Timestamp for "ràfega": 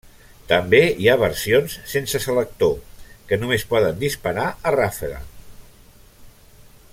4.79-5.21